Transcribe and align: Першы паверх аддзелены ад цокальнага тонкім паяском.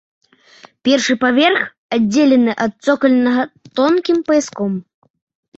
Першы 0.87 1.13
паверх 1.23 1.61
аддзелены 1.97 2.51
ад 2.65 2.73
цокальнага 2.89 3.43
тонкім 3.81 4.17
паяском. 4.31 4.71